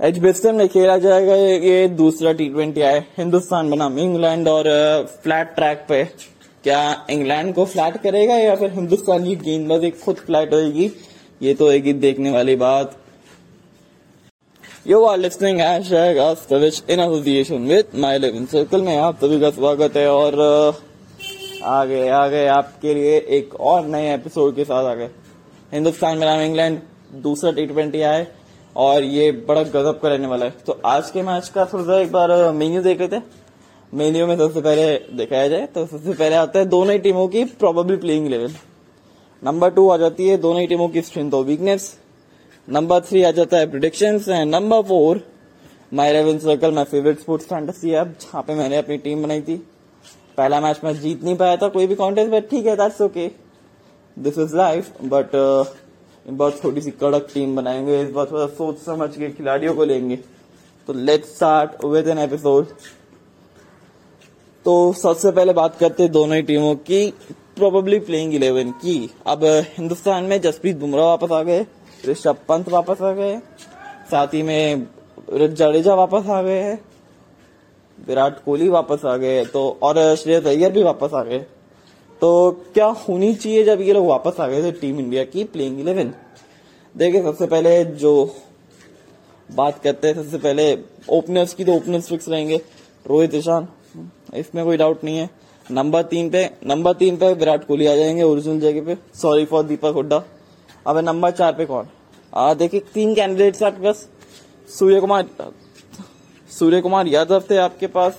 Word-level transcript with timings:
Edgbaston 0.00 0.54
में 0.54 0.68
खेला 0.68 0.96
जाएगा, 0.98 1.34
ये 1.34 1.86
दूसरा 1.88 2.32
टी 2.32 2.48
ट्वेंटी 2.48 2.80
है। 2.80 2.98
हिंदुस्तान 3.18 3.70
बनाम 3.70 3.98
इंग्लैंड 3.98 4.48
और 4.48 4.64
फ्लैट 5.22 5.54
ट्रैक 5.54 5.84
पे। 5.88 6.02
क्या 6.64 7.06
इंग्लैंड 7.10 7.54
को 7.54 7.64
फ्लैट 7.64 7.96
करेगा 8.02 8.34
या 8.34 8.54
फिर 8.56 8.72
हिंदुस्तान 8.72 9.24
की 9.24 9.36
गेंदबाजी 9.36 9.90
खुद 10.04 10.16
फ्लैट 10.16 10.52
होगी 10.54 10.90
ये 11.40 11.54
तो 11.54 11.70
एक 11.72 11.84
ही 11.84 11.92
देखने 11.94 12.30
वाली 12.30 12.56
बात। 12.56 12.96
You 14.86 15.02
are 15.04 15.18
in 15.18 15.60
association 17.00 17.66
with 17.66 17.98
my 18.00 18.18
eleven 18.18 18.46
circle 18.46 18.82
में 18.82 18.96
आप 18.96 19.24
सभी 19.24 19.40
का 19.40 19.50
स्वागत 19.52 19.96
है 19.96 20.08
और 20.10 20.40
आ 21.64 21.84
गए 21.84 22.08
आ 22.08 22.26
गए 22.28 22.46
आपके 22.52 22.94
लिए 22.94 23.18
एक 23.38 23.54
और 23.60 23.86
नए 23.86 24.14
एपिसोड 24.14 24.56
के 24.56 24.64
साथ 24.64 24.84
आ 24.84 24.94
गए 24.94 25.10
हिंदुस्तान 25.72 26.20
बनाम 26.20 26.40
इंग्लैंड 26.40 26.80
दूसरा 27.22 27.50
टी 27.52 27.66
ट्वेंटी 27.66 28.02
आए 28.02 28.26
और 28.76 29.04
ये 29.04 29.30
बड़ा 29.48 29.62
गजब 29.62 29.98
का 30.00 30.08
रहने 30.08 30.26
वाला 30.26 30.46
है। 30.46 30.54
तो 30.66 30.80
आज 30.86 31.10
के 31.10 31.22
मैच 31.22 31.48
का 31.48 31.64
थोड़ा 31.64 31.84
सा 31.84 31.98
एक 32.00 32.10
बार 32.12 32.30
मेन्यू 32.52 32.82
देख 32.82 33.00
लेते 33.00 33.20
मेन्यू 33.92 34.26
में 34.26 34.36
सबसे 34.36 34.60
पहले 34.60 35.16
दिखाया 35.16 35.48
जाए 35.48 35.66
तो 35.66 35.84
सबसे 35.86 36.12
पहले 36.12 36.36
आता 36.36 36.58
है 36.58 36.64
दोनों 36.66 36.92
ही 36.92 36.98
टीमों 36.98 37.26
की 37.28 37.44
probably 37.60 37.96
playing 37.96 38.26
eleven 38.28 38.54
number 39.42 39.70
two 39.70 39.88
आ 39.90 39.96
जाती 39.96 40.28
है 40.28 40.36
दोनों 40.38 40.60
ही 40.60 40.66
टीमों 40.66 40.88
की 40.88 41.02
स्ट्रेंथ 41.02 41.34
और 41.34 41.44
वीकनेस 41.44 41.96
नंबर 42.68 43.00
थ्री 43.00 43.22
आ 43.22 43.30
जाता 43.30 43.56
है 43.56 43.70
prediction 43.70 44.20
and 44.28 44.54
number 44.54 44.82
four 44.82 45.20
my 45.94 46.12
eleven 46.12 46.38
circle 46.38 46.72
my 46.74 46.84
favourite 46.84 47.20
sports 47.20 47.46
fantasy 47.46 47.92
app 47.92 48.14
जहाँ 48.20 48.42
पे 48.42 48.54
मैंने 48.54 48.76
अपनी 48.76 48.96
टीम 48.98 49.22
बनाई 49.22 49.40
थी। 49.42 49.56
पहला 50.38 50.60
मैच 50.60 50.80
में 50.84 50.92
जीत 51.00 51.22
नहीं 51.24 51.36
पाया 51.36 51.56
था, 51.56 51.68
कोई 51.68 51.86
भी 51.86 51.94
कॉन्टेस्ट 51.94 52.30
बट 52.32 52.48
ठीक 52.50 52.66
है 52.66 52.76
that's 52.76 53.00
okay 53.02 53.30
this 54.16 54.38
is 54.38 54.56
life 54.56 54.90
but 55.04 55.36
बार 56.26 56.50
थोड़ी 56.64 56.80
सी 56.80 56.90
कड़क 56.92 57.28
टीम 57.34 57.54
बनाएँगे, 57.56 58.00
इस 58.02 58.10
बार 58.10 58.26
थोड़ा 58.26 58.46
सोच 58.48 58.78
समझ 58.78 59.08
के 59.10 59.30
खिलाड़ियों 59.30 59.74
को 59.74 59.84
लेंगे। 59.84 60.16
तो 60.88 60.92
let's 60.92 61.34
start 61.36 61.84
with 61.84 62.08
an 62.08 62.18
episode 62.18 62.66
तो 64.66 64.92
सबसे 64.92 65.30
पहले 65.30 65.52
बात 65.52 65.76
करते 65.78 66.02
हैं 66.02 66.12
दोनों 66.12 66.36
ही 66.36 66.42
टीमों 66.42 66.74
की 66.76 67.06
प्रोबेबली 67.56 67.98
प्लेइंग 68.00 68.34
इलेवन 68.34 68.70
की। 68.72 68.98
अब 69.26 69.44
हिंदुस्तान 69.76 70.24
में 70.24 70.40
जसप्रीत 70.40 70.76
बुमराह 70.76 71.06
वापस 71.06 71.32
आ 71.32 71.42
गए, 71.42 71.66
ऋषभ 72.04 72.36
पंत 72.48 72.68
वापस 72.68 73.02
आ 73.02 73.12
गए, 73.12 73.38
साथ 74.10 74.34
ही 74.34 74.42
में 74.42 74.86
जडेजा 75.30 75.94
वापस 75.94 76.28
आ 76.28 76.42
गए, 76.42 76.72
विराट 77.98 78.42
कोहली 78.44 78.68
वापस 78.68 79.04
आ 79.04 79.16
गए 79.16 79.44
तो 79.44 79.68
और 79.82 80.14
श्रेयस 80.16 80.46
अय्यर 80.46 80.72
भी 80.72 80.82
वापस 80.82 81.14
आ 81.14 81.22
गए। 81.22 81.44
तो 82.22 82.50
क्या 82.74 82.86
होनी 82.86 83.34
चाहिए 83.34 83.64
जब 83.64 83.80
ये 83.80 83.92
लोग 83.92 84.06
वापस 84.06 84.40
आ 84.40 84.46
गए 84.48 84.62
थे 84.62 84.70
टीम 84.72 84.98
इंडिया 85.00 85.24
की 85.24 85.44
प्लेइंग 85.46 85.80
इलेवन 85.80 86.12
देखिए, 86.94 87.22
सबसे 87.22 87.46
पहले 87.46 87.84
जो 87.84 88.34
बात 89.48 89.82
करते 89.82 90.08
हैं, 90.08 90.14
सबसे 90.14 90.38
पहले 90.38 90.78
ओपनर्स 91.10 91.54
की 91.54 91.64
तो 91.64 91.72
ओपनर्स 91.72 92.08
फिक्स 92.08 92.28
रहेंगे। 92.28 92.56
रोहित 93.06 93.34
ईशान 93.34 93.68
इसमें 94.34 94.64
कोई 94.64 94.76
डाउट 94.76 95.04
नहीं 95.04 95.18
है। 95.18 95.28
नंबर 95.66 96.02
तीन 96.04 96.30
पे 96.30 96.44
नंबर 96.66 96.92
तीन 96.94 97.16
पे 97.16 97.32
विराट 97.34 97.66
कोहली 97.66 97.86
आ 97.86 97.94
जाएँगे 97.96 98.22
ओरिजिनल 98.22 98.60
जगह 98.60 98.84
पे। 98.84 98.96
Sorry 99.20 99.44
for 99.44 99.62
Deepak 99.64 99.94
Hooda. 99.94 100.22
अब 100.86 100.98
नंबर 100.98 101.30
चार 101.32 101.52
पे 101.52 101.66
कौन? 101.66 101.88
देखिए, 102.32 102.80
तीन 102.94 103.14
कैंडिडेट्स 103.14 103.62
आपके 103.62 103.82
पास। 103.82 104.08
सूर्य 104.68 105.00
कुमार 105.00 105.28
सूर्य 106.50 106.80
कुमार 106.80 107.06
यादव 107.06 107.44
थे 107.50 107.56
आपके 107.58 107.86
पास। 107.88 108.18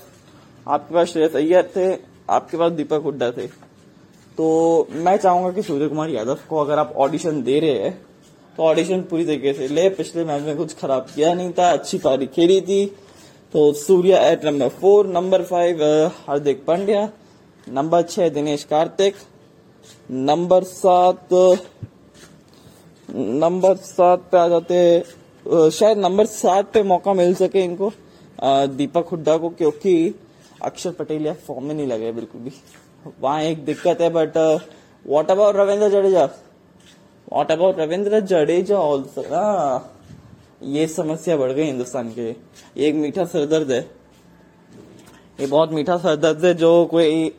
आपके 0.68 0.94
पास 0.96 1.08
श्रेयस 1.08 1.36
अय्यर 1.36 1.72
थे, 1.76 1.94
आपके 2.30 2.58
पास 2.58 2.72
दीपक 2.72 3.02
हुड्डा 3.04 3.32
थे। 3.32 3.48
तो 4.38 4.88
मैं 4.92 5.16
चाहूँगा 5.18 5.52
कि 5.52 5.62
सूर्य 5.64 5.88
कुमार 5.90 6.10
यादव 6.10 6.38
को 6.50 6.58
अगर 6.58 6.80
आप 6.80 6.94
ऑडिशन 6.98 7.42
दे 7.44 7.60
रहे 7.60 7.80
हैं 7.80 7.92
तो 8.58 8.64
ऑडिशन 8.64 9.02
पूरी 9.10 9.26
तरीके 9.26 9.54
से 9.54 9.68
ले। 9.68 9.88
पिछले 9.92 10.24
मैच 10.26 10.44
में 10.44 10.58
कुछ 10.58 10.74
खराब 10.76 11.08
किया 11.16 11.34
नहीं 11.34 11.52
था, 11.54 11.70
अच्छी 11.70 11.98
पारी 11.98 12.26
खेली 12.28 12.60
थी। 12.62 12.86
तो 13.54 13.72
Surya 13.76 14.18
at 14.22 14.46
number 14.46 14.70
four 14.72 15.08
number 15.08 15.44
five 15.44 15.84
Hardik 16.18 16.64
Pandya 16.66 17.10
number 17.68 18.02
छह, 18.04 18.30
दिनेश 18.30 18.64
कार्तिक 18.64 19.16
नंबर 20.12 20.64
सात 20.64 21.34
नंबर 23.10 23.76
सात 23.78 24.30
पे 24.32 24.38
आ 24.38 24.48
जाते 24.48 25.70
शायद 25.72 25.98
नंबर 25.98 26.26
सात 26.28 26.72
पे 26.74 26.84
मौका 26.84 27.14
मिल 27.14 27.34
सके 27.36 27.64
इनको। 27.64 27.92
दीपक 28.70 29.08
हुड्डा 29.12 29.38
को, 29.38 29.50
क्योंकि 29.50 30.14
अक्षर 30.62 30.92
पटेल 30.92 31.26
या 31.26 31.34
फॉर्म 31.48 31.64
में 31.64 31.74
नहीं 31.76 31.88
लगे 31.88 32.12
बिल्कुल 32.12 32.42
भी। 32.42 32.52
वहाँ 33.22 33.42
एक 33.42 33.64
दिक्कत 33.66 34.02
है 34.02 34.10
but 34.10 34.38
what 35.08 35.32
about 35.32 35.56
Ravindra 35.56 35.90
Jadeja 35.90 36.24
what 37.34 37.52
about 37.52 37.80
Ravindra 37.80 38.20
Jadeja 38.22 38.78
also 38.78 39.24
ये 40.68 40.88
समस्या 40.88 41.38
बढ़ 41.38 41.52
गई 41.52 41.64
हिंदुस्तान 41.64 42.10
के। 42.10 42.30
एक 42.88 42.96
मीठा 42.96 43.26
सरदर्द 43.26 43.72
है। 43.72 43.80
ये 45.40 45.48
बहुत 45.48 45.72
मीठा 45.72 45.98
सरदर्द 45.98 46.46
है 46.46 46.54
जो 46.54 46.86
कोई 46.86 47.30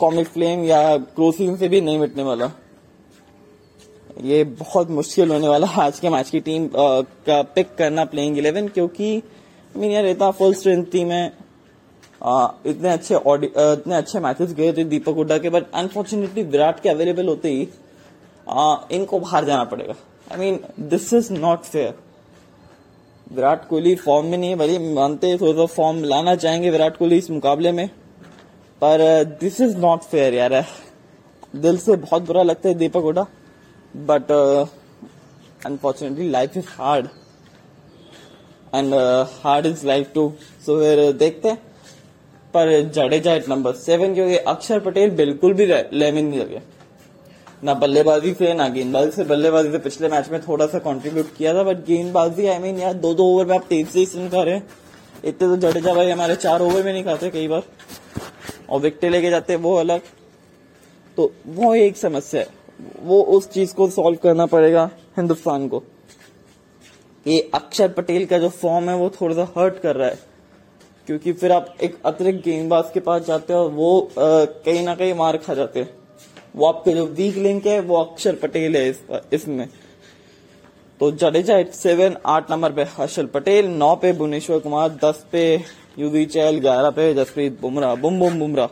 कॉमिक 0.00 0.26
फ्लेम 0.28 0.64
या 0.64 0.96
क्रोसिन 0.96 1.56
से 1.56 1.68
भी 1.68 1.80
नहीं 1.80 1.98
मिटने 1.98 2.22
वाला। 2.22 2.50
ये 4.22 4.42
बहुत 4.44 4.90
मुश्किल 4.90 5.30
होने 5.30 5.48
वाला 5.48 5.66
आज 5.78 5.98
के 6.00 6.08
मैच 6.08 6.30
की 6.30 6.40
टीम 6.40 6.64
आ, 6.64 7.00
का 7.00 7.42
पिक 7.54 7.74
करना 7.74 8.04
प्लेइंग 8.04 8.38
इलेवन 8.38 8.68
क्योंकि 8.68 9.22
मीन 9.74 9.90
यार 9.90 10.06
इतना 10.06 10.30
फुल 10.30 10.54
स्ट्रेंथ 10.54 10.84
टीम 10.84 11.10
है। 11.10 11.45
इतने 12.26 12.88
अच्छे 12.90 13.14
इतने 13.14 13.94
अच्छे 13.94 14.20
मैचेस 14.20 14.52
गए 14.54 14.72
थे 14.72 14.84
दीपक 14.84 15.14
हुड्डा 15.16 15.38
के 15.38 15.50
बट 15.50 15.70
अनफॉर्चुनेटली 15.74 16.42
विराट 16.44 16.80
के 16.80 16.88
अवेलेबल 16.88 17.28
होते 17.28 17.48
ही 17.50 17.68
आ, 18.46 18.76
इनको 18.92 19.18
बाहर 19.20 19.44
जाना 19.44 19.64
पड़ेगा। 19.64 19.94
I 20.32 20.38
mean 20.38 20.58
this 20.88 21.12
is 21.14 21.32
not 21.32 21.62
fair 21.64 21.94
Virat 23.32 23.66
Kohli 23.68 23.94
form 23.96 24.26
में 24.26 24.36
नहीं 24.38 24.50
है 24.50 24.56
भले 24.56 24.78
मानते 24.94 25.36
थोड़ा 25.40 25.52
सा 25.52 25.66
फॉर्म 25.74 26.02
लाना 26.04 26.34
चाहेंगे 26.36 26.70
विराट 26.70 26.96
कोहली 26.96 27.16
इस 27.18 27.30
मुकाबले 27.30 27.72
में 27.72 27.88
पर 28.82 29.02
दिस 29.40 29.60
इज़ 29.60 29.76
नॉट 29.78 30.02
फेयर 30.02 30.34
यार। 30.34 30.64
दिल 31.56 31.76
से 31.78 31.96
बहुत 31.96 32.22
बुरा 32.26 32.42
लगता 32.42 32.68
है 32.68 32.74
Deepak 32.74 33.02
Hooda 33.02 33.26
but 34.08 34.30
unfortunately 35.66 36.28
life 36.30 36.56
is 36.56 36.66
hard 36.70 37.06
and 38.74 38.94
hard 39.42 39.66
is 39.66 39.86
life 39.86 40.10
too 40.14 40.32
so 40.66 40.78
फिर 40.80 41.12
देखते 41.14 41.48
हैं। 41.48 41.58
पर 42.56 42.80
जडेजा 42.90 43.34
एट 43.34 43.48
नंबर 43.48 43.72
सेवन, 43.74 44.14
क्योंकि 44.14 44.36
अक्षर 44.36 44.80
पटेल 44.80 45.10
बिल्कुल 45.16 45.54
भी 45.54 45.66
लेमिन 45.66 46.26
नहीं 46.26 46.40
लगे। 46.40 46.60
ना 47.64 47.74
बल्लेबाजी 47.74 48.32
से, 48.34 48.52
ना 48.54 48.68
गेंदबाजी 48.68 49.10
से। 49.10 49.24
बल्लेबाजी 49.24 49.70
से 49.70 49.78
पिछले 49.78 50.08
मैच 50.08 50.28
में 50.30 50.40
थोड़ा 50.42 50.66
सा 50.66 50.78
कंट्रीब्यूट 50.80 51.34
किया 51.36 51.54
था 51.54 51.62
बट 51.62 51.84
गेंदबाजी 51.86 52.46
आई 52.46 52.58
मीन 52.58 52.78
यार 52.78 52.94
दो 52.94 53.14
दो 53.14 53.24
ओवर 53.26 53.46
में 53.46 53.54
आप 53.54 53.64
तेज 53.68 53.88
से 53.88 54.04
रन 54.16 54.28
कर 54.28 54.44
रहे 54.44 54.54
हैं। 54.54 54.68
इतने 55.24 55.48
तो 55.48 55.56
जडेजा 55.56 55.94
भाई, 55.94 56.10
हमारे 56.10 56.36
चार 56.36 56.62
ओवर 56.62 56.82
में 56.82 56.92
नहीं 56.92 57.04
खाते 57.04 57.30
कई 57.30 57.48
बार। 57.48 57.62
और 58.70 58.80
विकटे 58.80 59.08
लेके 59.08 59.30
जाते 59.30 59.56
वो 59.56 59.74
अलग। 59.74 60.00
तो 61.16 61.32
वो 61.46 61.74
एक 61.74 61.96
समस्या 61.96 62.40
है। 62.40 62.48
वो 63.02 63.22
उस 63.22 63.48
चीज़ 63.50 63.74
को 63.74 63.88
सॉल्व 63.90 64.18
करना 64.22 64.46
पड़ेगा 64.46 64.90
हिंदुस्तान 65.16 65.68
को। 65.68 65.82
ये 67.26 67.50
अक्षर 67.54 67.88
पटेल 67.88 68.26
का 68.26 68.38
जो 68.38 68.48
फॉर्म 68.48 68.88
है, 68.90 68.96
वो 68.96 69.10
थोड़ा 69.20 69.34
सा 69.34 69.52
हर्ट 69.58 69.78
कर 69.78 69.96
रहा 69.96 70.08
है। 70.08 70.18
क्योंकि 71.08 71.32
फिर 71.32 71.52
आप 71.52 71.74
एक 71.82 71.96
अतिरिक्त 72.06 72.44
गेंदबाज 72.44 72.90
के 72.94 73.00
पास 73.00 73.22
जाते 73.26 73.52
हो 73.52 73.68
वो 73.70 74.08
कहीं 74.18 74.84
ना 74.84 74.94
कहीं 74.94 75.14
मार 75.14 75.36
खा 75.38 75.54
जाते 75.54 75.80
हैं। 75.80 75.88
वो 76.54 76.66
आपके 76.66 76.92
जो 76.92 77.04
वीक 77.06 77.36
लिंक 77.36 77.66
है 77.66 77.78
वो 77.80 77.96
अक्षर 77.96 78.34
पटेल 78.36 78.76
है 78.76 78.88
इस, 78.88 79.02
इसमें। 79.32 79.68
तो 81.00 81.10
जडेजा 81.12 81.56
एट 81.58 81.72
सेवन 81.74 82.16
आठ 82.26 82.50
नंबर 82.50 82.72
पे 82.72 82.82
हर्षल 82.90 83.26
पटेल 83.28 83.66
नौ 83.68 83.94
पे 83.96 84.12
भुवनेश्वर 84.14 84.58
कुमार 84.58 84.88
दस 85.04 85.24
पे 85.32 85.42
युवी 85.98 86.24
चहल 86.26 86.58
ग्यारह 86.60 86.90
पे 86.90 87.12
जसप्रीत 87.14 87.60
बुमराह 87.60 87.94
बुम 87.96 88.18
बुम 88.18 88.38
बुमराह। 88.38 88.66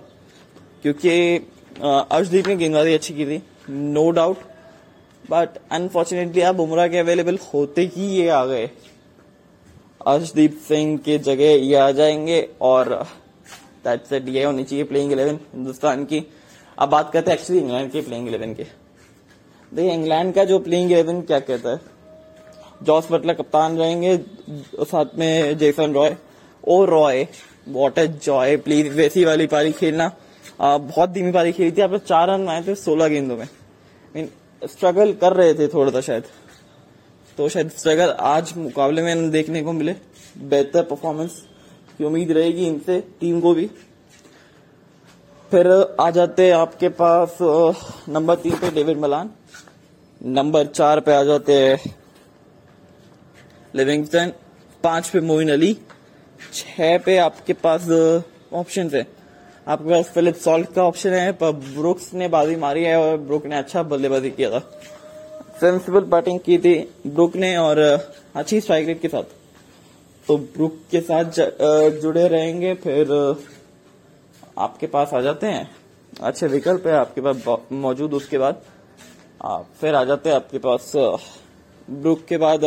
क्योंकि 0.82 1.36
अर्शदीप 1.76 2.48
ने 2.48 2.56
गेंदबाजी 2.56 2.94
अच्छी 2.94 3.14
की 3.14 3.26
थी 3.26 3.42
नो 3.70 4.10
डाउट 4.10 4.38
बट 5.24 5.58
अनफॉर्चुनेटली 5.72 6.42
आप 6.42 6.54
बुमराह 6.54 6.88
के 6.88 6.98
अवेलेबल 6.98 7.38
होते 7.44 7.82
ही 7.86 8.08
ये 8.08 8.28
आ 8.28 8.44
गए। 8.46 8.66
अर्शदीप 10.06 10.58
सिंह 10.68 10.96
के 10.98 11.18
जगह 11.18 11.50
ये 11.56 11.74
आ 11.74 11.90
जाएँगे 11.90 12.40
और 12.60 12.88
दैट्स 13.84 14.12
इट 14.12 14.28
ये 14.28 14.44
होनी 14.44 14.64
चाहिए 14.64 14.84
प्लेइंग 14.84 15.12
इलेवन 15.12 15.38
हिंदुस्तान 15.54 16.04
की। 16.04 16.22
अब 16.78 16.88
बात 16.88 17.12
करते 17.12 17.30
हैं 17.30 17.38
एक्चुअली 17.38 17.62
इंग्लैंड 17.62 17.90
के 17.90 18.00
प्लेइंग 18.00 18.28
इलेवन 18.28 18.54
के। 18.54 18.66
देखिए 19.72 19.92
इंग्लैंड 19.92 20.34
का 20.34 20.44
जो 20.44 20.58
प्लेइंग 20.58 20.92
इलेवन 20.92 21.20
क्या 21.20 21.40
कहता 21.40 21.70
है? 21.70 21.80
जॉस 22.82 23.08
बटलर 23.12 23.34
कप्तान 23.34 23.78
रहेंगे 23.78 24.16
साथ 24.80 25.18
में 25.18 25.58
Jason 25.58 25.92
Roy 25.94 26.16
oh 26.68 26.84
Roy 26.84 27.26
what 27.68 27.98
a 27.98 28.06
joy 28.06 28.56
please 28.56 28.88
वैसी 28.88 29.24
वाली 29.24 29.46
पारी 29.46 29.72
खेलना। 29.72 30.12
आ, 30.60 30.78
बहुत 30.78 31.10
धीमी 31.10 31.32
पारी 31.32 31.52
खेली 31.52 31.72
थी 31.72 31.82
आप 31.82 31.94
चार 31.96 32.28
रन 32.28 32.48
आए 32.48 32.62
थे 32.62 32.74
सोलह 32.74 33.08
गेंदों 33.08 33.36
में। 33.36 33.48
मीन 34.16 34.28
स्ट्रगल 34.64 35.12
कर 35.12 35.32
रहे 35.32 35.54
थे 35.54 35.68
थोड़ा 35.68 35.90
सा 35.90 36.00
शायद। 36.00 36.24
तो 37.38 37.48
शायद 37.48 37.70
स्ट्रगल 37.70 38.10
आज 38.22 38.52
मुकाबले 38.56 39.02
में 39.02 39.30
देखने 39.30 39.62
को 39.62 39.72
मिले। 39.72 39.94
बेहतर 40.40 40.82
परफॉर्मेंस 40.82 41.40
की 41.98 42.04
उम्मीद 42.04 42.30
रहेगी 42.32 42.66
इनसे, 42.66 43.00
टीम 43.20 43.40
को 43.40 43.54
भी। 43.54 43.66
फिर 45.52 45.70
आ 46.00 46.10
जाते 46.10 46.46
हैं 46.46 46.54
आपके 46.54 46.88
पास 46.90 47.38
नंबर 48.08 48.34
तीन 48.34 48.56
पे 48.56 48.70
डेविड 48.70 48.98
मलान। 48.98 49.30
नंबर 50.20 50.66
चार 50.66 51.00
पे 51.00 51.12
आ 51.12 51.22
जाते 51.22 51.78
लिविंगस्टन। 53.74 54.32
पाँच 54.84 55.08
पे 55.08 55.20
मोइन 55.20 55.50
अली। 55.52 55.76
छह 56.54 56.96
पे 56.98 57.16
आपके 57.18 57.52
पास 57.54 57.88
ऑप्शन 58.52 58.90
है। 58.94 59.06
आपके 59.66 59.90
पास 59.90 60.10
फिलिप 60.14 60.36
सॉल्ट 60.36 60.72
का 60.72 60.82
ऑप्शन 60.84 61.10
है, 61.10 61.32
पर 61.32 61.52
ब्रुक्स 61.52 62.12
ने 62.14 62.28
बाजी 62.28 62.56
मारी 62.56 62.84
है 62.84 62.96
और 62.96 63.16
ब्रुक 63.18 63.46
ने 63.46 63.58
अच्छा 63.58 63.82
बल्लेबाजी 63.84 64.30
किया 64.30 64.50
था। 64.50 64.70
सेंसिबल 65.60 66.04
बैटिंग 66.10 66.38
की 66.40 66.58
थी 66.58 66.74
ब्रुक 67.06 67.36
ने 67.36 67.56
और 67.56 67.78
अच्छी 67.78 68.60
स्ट्राइक 68.60 68.86
रेट 68.86 69.00
के 69.00 69.08
साथ। 69.08 69.22
तो 70.26 70.36
ब्रुक 70.36 70.78
के 70.90 71.00
साथ 71.00 71.24
जुड़े 72.00 72.26
रहेंगे, 72.28 72.74
फिर 72.74 73.12
आपके 74.58 74.86
पास 74.86 75.14
आ 75.14 75.20
जाते 75.20 75.46
हैं। 75.46 75.70
अच्छे 76.22 76.46
विकल्प 76.48 76.86
है 76.86 76.94
आपके 76.94 77.20
पास 77.20 77.66
मौजूद 77.72 78.14
उसके 78.14 78.38
बाद। 78.38 78.62
आप 79.44 79.66
फिर 79.80 79.94
आ 79.94 80.04
जाते 80.04 80.28
हैं 80.28 80.36
आपके 80.36 80.58
पास 80.58 80.92
ब्रुक 81.88 82.24
के 82.24 82.36
बाद 82.38 82.64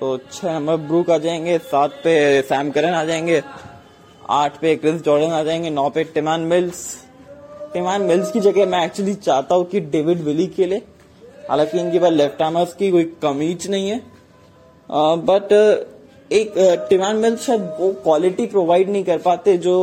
तो 0.00 0.16
छह 0.18 0.52
नंबर 0.52 0.76
ब्रुक 0.78 1.10
आ 1.10 1.18
जाएँगे, 1.18 1.58
सात 1.58 1.90
पे 2.04 2.42
सैम 2.42 2.70
करन 2.70 2.94
आ 2.94 3.04
जाएँगे, 3.04 3.42
आठ 4.30 4.58
पे 4.60 4.74
क्रिस 4.76 5.02
जॉर्डन 5.02 5.32
आ 5.32 5.42
जाएँगे, 5.42 5.70
नौ 5.70 5.88
पे 5.90 6.04
टिमान 6.04 6.40
मिल्स 6.42 6.84
टिमान 7.74 8.02
मिल्स 8.02 8.30
की 8.32 8.40
जगह 8.40 8.66
मैं 8.66 8.84
एक्चुअली 8.86 9.14
चाहता 9.16 9.54
हूँ 9.54 9.64
कि 9.64 9.80
डेविड 9.82 10.20
विली 10.20 10.46
लिए। 10.58 10.82
हालाँकि 11.48 11.78
इनके 11.80 11.98
पास 11.98 12.12
लेफ़्ट 12.12 12.42
आर्मर्स 12.42 12.74
की 12.74 12.90
कोई 12.90 13.04
कमीज 13.22 13.68
नहीं 13.70 13.90
है। 13.90 14.00
बट 15.20 15.52
एक 16.30 16.54
टिमान 16.90 17.16
मिल्स 17.16 17.46
शायद 17.46 17.62
वो 17.80 17.92
क्वालिटी 18.02 18.46
प्रोवाइड 18.46 18.90
नहीं 18.90 19.04
कर 19.04 19.18
पाते 19.18 19.56
जो 19.58 19.74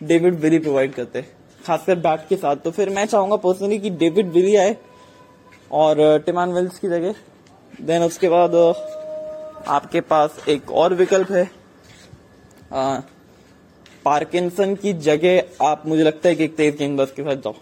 डेविड 0.00 0.34
विली 0.34 0.58
प्रोवाइड 0.58 0.94
करते। 0.94 1.22
खासकर 1.60 1.94
बैट 1.96 2.26
के 2.28 2.36
साथ। 2.36 2.56
तो 2.56 2.70
फिर 2.70 2.90
मैं 2.90 3.04
चाहूँगा 3.06 3.36
पर्सनली 3.36 3.78
कि 3.78 3.90
डेविड 3.92 4.32
विली 4.32 4.54
आए 4.56 4.76
और 5.72 6.22
टिमान 6.26 6.48
मिल्स 6.48 6.78
की 6.78 6.88
जगह। 6.88 7.14
देन 7.80 8.02
उसके 8.02 8.28
बाद 8.28 8.54
आपके 9.68 10.00
पास 10.02 10.44
एक 10.48 10.70
और 10.72 10.94
विकल्प 10.94 11.30
है। 11.32 11.44
पार्किंसन 14.08 14.74
की 14.74 14.92
जगह 15.04 15.64
आप, 15.66 15.82
मुझे 15.86 16.02
लगता 16.02 16.28
है 16.28 16.34
कि 16.34 16.44
एक 16.44 16.54
तेज 16.56 16.76
गेंदबाज 16.76 17.10
के 17.10 17.22
साथ 17.22 17.36
जाओ। 17.36 17.54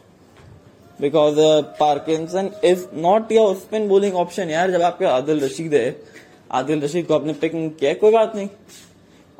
Because 1.00 1.36
Parkinson 1.78 2.50
is 2.64 2.84
not 2.94 3.32
your 3.32 3.54
spin 3.54 3.88
bowling 3.88 4.14
option 4.14 4.50
यार, 4.50 4.70
जब 4.70 4.82
आपके 4.82 5.04
आदिल 5.04 5.40
रशीद 5.44 5.74
है, 5.74 5.96
आदिल 6.52 6.82
रशीद 6.82 7.06
को 7.06 7.14
आपने 7.14 7.32
पिक 7.32 7.52
किया, 7.54 7.92
कोई 7.94 8.12
बात 8.12 8.36
नहीं। 8.36 8.48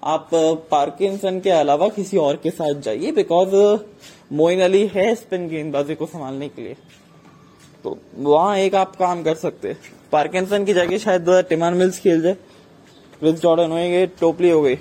आप 0.04 0.30
पार्किंसन 0.70 1.38
के 1.40 1.50
अलावा 1.50 1.88
किसी 1.88 2.16
और 2.16 2.36
के 2.36 2.50
साथ 2.50 2.80
जाइए 2.80 3.12
बिकॉज़ 3.12 3.54
मोइन 4.32 4.60
अली 4.60 4.86
है 4.86 5.14
स्पिन 5.14 5.48
गेंदबाजी 5.48 5.94
को 5.94 6.06
संभालने 6.06 6.48
के 6.48 6.62
लिए। 6.62 6.76
तो 7.84 7.96
वहाँ 8.16 8.58
एक 8.58 8.74
आप 8.74 8.96
काम 8.96 9.22
कर 9.22 9.34
सकते 9.36 9.76
पार्किंसन 10.12 10.64
की 10.64 10.74
जगह 10.74 10.98
शायद 10.98 11.30
टिमान 11.48 11.74
मिल्स 11.74 11.98
खेल 11.98 12.22
जाए। 12.22 12.36
क्रिस 13.20 13.40
जॉर्डन 13.40 13.70
हो 13.70 13.76
गए 13.76 14.06
टोपली 14.20 14.50
हो 14.50 14.60
गई। 14.62 14.76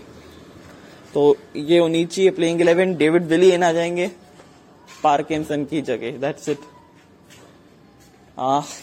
तो 1.15 1.35
ये 1.56 1.79
उनीची 1.79 2.29
playing 2.29 2.62
eleven 2.62 2.94
David 2.95 3.23
Willey 3.25 3.51
in 3.51 3.63
आ 3.63 3.71
जाएँगे। 3.71 4.07
पार्किंसन 5.03 5.63
की 5.65 5.81
जगह 5.81 6.17
दैट्स 6.17 6.50
इट 6.50 6.57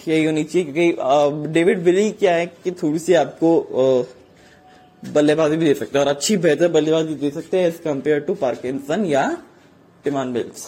ये 0.08 0.32
नीचे 0.32 0.62
क्योंकि 0.64 1.48
डेविड 1.52 1.78
विली 1.78 2.10
क्या 2.12 2.34
है 2.34 2.46
कि 2.46 2.70
थोड़ी 2.72 2.98
सी 2.98 3.14
आपको 3.14 3.50
बल्लेबाजी 5.02 5.56
भी 5.56 5.66
दे 5.66 5.74
सकते 5.74 5.98
हैं, 5.98 6.04
और 6.04 6.10
अच्छी 6.10 6.36
बेहतर 6.36 6.68
बल्लेबाजी 6.68 7.14
दे 7.14 7.30
सकते 7.30 7.58
हैं 7.58 7.66
एज 7.68 7.80
कंपेयर 7.84 8.20
टू 8.20 8.34
पार्किंसन 8.34 9.04
या 9.04 9.26
टिमान 10.04 10.32
बिल्स 10.32 10.66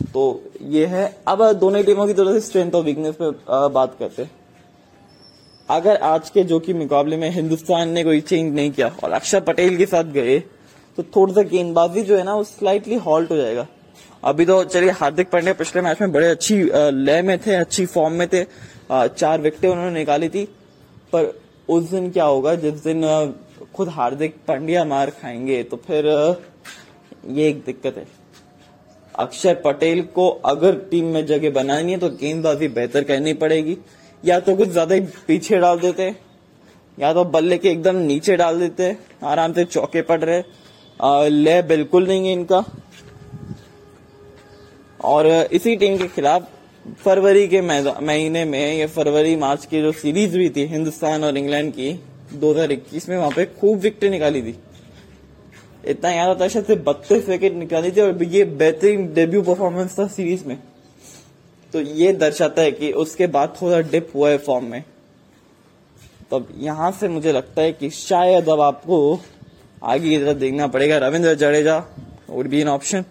तो 0.00 0.22
ये 0.62 0.86
है, 0.86 1.04
अब 1.28 1.52
दोनों 1.52 1.82
टीमों 1.84 2.06
की 2.06 2.14
तरफ़ 2.14 2.32
से 2.32 2.40
स्ट्रेंथ 2.40 2.72
और 2.72 2.82
वीकनेस 2.84 3.14
पे 3.14 3.30
बात 3.68 3.96
करते 3.98 4.22
हैं। 4.22 4.30
अगर 5.68 5.96
आज 5.96 6.28
के 6.30 6.42
जो 6.44 6.58
कि 6.60 6.72
मुकाबले 6.74 7.16
में 7.16 7.28
हिंदुस्तान 7.30 7.90
ने 7.90 8.02
कोई 8.04 8.20
चेंज 8.20 8.54
नहीं 8.54 8.70
किया 8.70 8.88
और 9.04 9.12
अक्षर 9.12 9.40
पटेल 9.40 9.76
के 9.76 9.86
साथ 9.86 10.12
गए 10.12 10.38
तो 10.98 11.02
थोड़ा 11.16 11.32
सा 11.32 11.42
गेंदबाजी 11.42 12.02
जो 12.02 12.16
है 12.16 12.22
ना, 12.24 12.34
वो 12.34 12.44
स्लाइटली 12.44 12.94
हॉल्ट 12.96 13.30
हो 13.30 13.36
जाएगा। 13.36 13.66
अभी 14.24 14.44
तो 14.46 14.62
चलिए, 14.64 14.90
हार्दिक 14.90 15.30
पांड्या 15.30 15.52
पिछले 15.54 15.82
मैच 15.82 16.00
में 16.00 16.12
बड़े 16.12 16.28
अच्छी 16.28 16.54
लय 16.64 17.22
में 17.22 17.38
थे, 17.38 17.54
अच्छी 17.54 17.86
फॉर्म 17.86 18.14
में 18.14 18.26
थे। 18.28 18.44
चार 18.90 19.40
विकेटें 19.40 19.68
उन्होंने 19.68 19.90
निकाली 19.90 20.28
थी। 20.28 20.44
पर 21.12 21.32
उस 21.68 21.90
दिन 21.90 22.10
क्या 22.10 22.24
होगा, 22.24 22.54
जिस 22.54 22.82
दिन 22.84 23.34
खुद 23.74 23.88
हार्दिक 23.88 24.36
पांड्या 24.48 24.84
मार 24.84 25.10
खाएँगे 25.12 25.62
तो 25.62 25.76
फिर 25.76 26.06
ये 27.28 27.48
एक 27.48 27.62
दिक्कत 27.66 27.96
है। 27.96 28.06
अक्षर 29.14 29.54
पटेल 29.64 30.02
को 30.14 30.28
अगर 30.46 30.74
टीम 30.90 31.04
में 31.04 31.24
जगह 31.26 31.50
बनानी 31.52 31.92
है 31.92 31.98
तो 31.98 32.08
गेंदबाजी 32.10 32.68
बेहतर 32.70 33.04
करनी 33.04 33.32
पड़ेगी। 33.34 33.76
या 34.24 34.38
तो 34.40 34.54
कुछ 34.56 34.68
ज़्यादा 34.68 34.94
ही 34.94 35.00
पीछे 35.26 35.58
डाल 35.58 35.78
देते, 35.80 36.14
या 36.98 37.12
तो 37.12 37.24
बल्ले 37.26 37.58
के 37.58 37.70
एकदम 37.70 37.96
नीचे 37.96 38.36
डाल 38.36 38.58
देते, 38.60 38.96
आराम 39.24 39.52
से 39.52 39.64
चौके 39.66 40.02
पड़ 40.02 40.20
रहे। 40.20 41.30
ले 41.30 41.60
बिल्कुल 41.64 42.06
नहीं 42.08 42.26
है 42.26 42.32
इनका। 42.32 42.64
और 45.00 45.26
इसी 45.26 45.76
टीम 45.76 45.96
के 45.98 46.06
खिलाफ 46.08 46.48
फरवरी 47.00 47.46
के 47.48 47.60
महीने 47.60 48.44
में 48.44 48.78
या 48.78 48.86
फरवरी, 48.88 49.34
मार्च 49.36 49.64
की 49.66 49.80
जो 49.82 49.92
सीरीज़ 49.94 50.36
हुई 50.36 50.48
थी 50.50 50.64
हिंदुस्तान 50.66 51.24
और 51.24 51.36
इंग्लैंड 51.36 51.72
की 51.72 51.92
2021 52.34 53.08
में 53.08 53.16
वहाँ 53.16 53.30
पे 53.30 53.44
खूब 53.60 53.78
विकेट 53.80 54.10
निकाली 54.10 54.42
थी। 54.42 54.54
इतना 55.84 56.10
याद 56.10 56.28
आता 56.28 56.44
है 56.44 56.48
शायद 56.50 56.82
बत्तीस 56.84 57.28
विकेट 57.28 57.54
निकाली 57.54 57.90
थी 57.90 58.00
और 58.00 58.22
ये 58.24 58.44
बेहतरीन 58.44 59.12
डेब्यू 59.14 59.42
परफॉर्मेंस 59.42 59.98
था 59.98 60.06
सीरीज़ 60.08 60.44
में। 60.46 60.56
तो 61.76 61.80
ये 61.80 62.12
दर्शाता 62.12 62.62
है 62.62 62.70
कि 62.72 62.90
उसके 62.94 63.26
बाद 63.26 63.54
थोड़ा 63.60 63.80
डिप 63.90 64.10
हुआ 64.14 64.28
है 64.30 64.36
फॉर्म 64.38 64.64
में। 64.64 64.84
तब 66.30 66.48
यहाँ 66.58 66.90
से 66.92 67.08
मुझे 67.08 67.32
लगता 67.32 67.62
है 67.62 67.72
कि 67.72 67.90
शायद 67.90 68.48
अब 68.48 68.60
आपको 68.60 68.98
आगे 69.84 70.08
की 70.08 70.18
तरफ़ 70.18 70.38
देखना 70.38 70.66
पड़ेगा। 70.66 70.98
Ravindra 70.98 71.34
Jadeja 71.34 71.76
would 72.30 72.48
be 72.48 72.60
an 72.60 72.68
option 72.68 73.04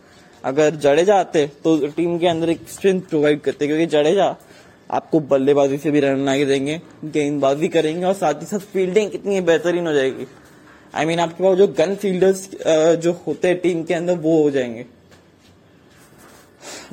अगर 0.44 0.76
जडेजा 0.78 1.16
आते 1.16 1.46
तो 1.64 1.76
टीम 1.88 2.18
के 2.20 2.28
अंदर 2.28 2.50
एक 2.50 2.68
स्ट्रेंथ 2.70 3.02
प्रोवाइड 3.02 3.42
करते 3.42 3.68
क्योंकि 3.68 3.86
जडेजा 3.86 4.36
आपको 4.92 5.20
बल्लेबाजी 5.20 5.78
से 5.78 5.92
भी 5.92 6.00
रन 6.00 6.28
आगे 6.30 6.46
देंगे 6.46 6.82
गेंदबाजी 7.06 7.68
करेंगे 7.68 8.06
और 8.06 8.14
साथ 8.16 8.42
ही 8.42 8.46
साथ 8.46 8.60
फील्डिंग 8.74 9.12
कितनी 9.12 9.42
बेहतरीन 9.44 9.88
हो 9.88 9.94
जाएगी। 9.94 10.28
आई 10.96 11.04
I 11.04 11.08
मीन 11.08 11.18
mean, 11.18 11.30
आपके 11.30 11.44
पास 11.44 11.58
जो 11.58 11.68
गन 11.78 11.96
फील्डर्स 11.96 12.50
जो 12.98 13.12
होते 13.28 13.48
हैं 13.48 13.60
टीम 13.60 13.84
के 13.84 13.94
अंदर 13.94 14.18
वो 14.18 14.42
हो 14.44 14.52
जाएँगे। 14.52 14.86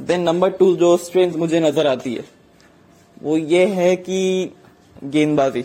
देन 0.00 0.20
नंबर 0.22 0.50
टू 0.52 0.74
जो 0.76 0.96
स्ट्रेंथ 0.98 1.32
मुझे 1.36 1.60
नज़र 1.60 1.86
आती 1.86 2.14
है, 2.14 2.24
वो 3.22 3.36
ये 3.36 3.64
है 3.68 3.94
कि 3.98 4.52
गेंदबाजी। 5.04 5.64